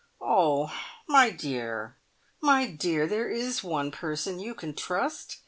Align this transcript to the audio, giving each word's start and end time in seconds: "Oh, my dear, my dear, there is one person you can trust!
"Oh, 0.19 0.73
my 1.07 1.29
dear, 1.29 1.95
my 2.41 2.65
dear, 2.65 3.05
there 3.05 3.29
is 3.29 3.63
one 3.63 3.91
person 3.91 4.39
you 4.39 4.55
can 4.55 4.73
trust! 4.73 5.37